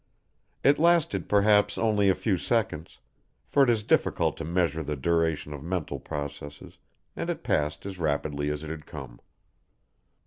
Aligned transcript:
It 0.63 0.79
lasted 0.79 1.29
perhaps, 1.29 1.77
only 1.77 2.09
a 2.09 2.15
few 2.15 2.35
seconds, 2.35 2.97
for 3.45 3.61
it 3.61 3.69
is 3.69 3.83
difficult 3.83 4.35
to 4.37 4.43
measure 4.43 4.81
the 4.81 4.95
duration 4.95 5.53
of 5.53 5.61
mental 5.63 5.99
processes, 5.99 6.79
and 7.15 7.29
it 7.29 7.43
passed 7.43 7.85
as 7.85 7.99
rapidly 7.99 8.49
as 8.49 8.63
it 8.63 8.71
had 8.71 8.87
come. 8.87 9.21